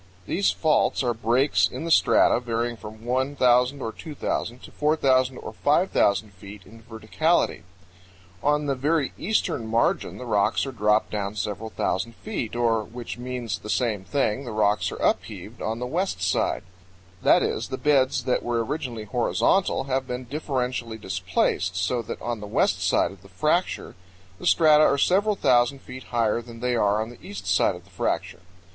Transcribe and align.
These 0.25 0.49
faults 0.49 1.03
are 1.03 1.13
breaks 1.13 1.67
in 1.67 1.83
the 1.85 1.91
strata 1.91 2.39
varying 2.39 2.75
from 2.75 3.05
1,000 3.05 3.83
or 3.83 3.91
2,000 3.91 4.59
to 4.63 4.71
4,000 4.71 5.37
or 5.37 5.53
5,000 5.53 6.33
feet 6.33 6.63
in 6.65 6.81
verticality. 6.81 7.61
On 8.41 8.65
the 8.65 8.73
very 8.73 9.13
eastern 9.19 9.67
margin 9.67 10.17
the 10.17 10.25
rocks 10.25 10.65
are 10.65 10.71
dropped 10.71 11.11
down 11.11 11.35
several 11.35 11.69
thousand 11.69 12.15
feet, 12.15 12.55
or, 12.55 12.83
which 12.83 13.19
means 13.19 13.59
the 13.59 13.69
same 13.69 14.03
thing, 14.03 14.43
the 14.43 14.51
rocks 14.51 14.91
are 14.91 14.95
upheaved 14.95 15.61
on 15.61 15.77
the 15.77 15.85
west 15.85 16.19
side; 16.19 16.63
that 17.21 17.43
is, 17.43 17.67
the 17.67 17.77
beds 17.77 18.23
that 18.23 18.41
were 18.41 18.65
originally 18.65 19.03
horizontal 19.03 19.83
have 19.83 20.07
been 20.07 20.25
differentially 20.25 20.99
displaced, 20.99 21.75
so 21.75 22.01
that 22.01 22.19
on 22.23 22.39
the 22.39 22.47
west 22.47 22.81
side 22.81 23.11
of 23.11 23.21
the 23.21 23.29
fracture 23.29 23.93
the 24.39 24.47
strata 24.47 24.83
are 24.83 24.97
several 24.97 25.35
thousand 25.35 25.77
feet 25.79 26.05
higher 26.05 26.41
than 26.41 26.59
they 26.59 26.75
are 26.75 27.03
on 27.03 27.11
the 27.11 27.21
east 27.21 27.45
side 27.45 27.75
of 27.75 27.83
the 27.83 27.91
fracture. 27.91 28.39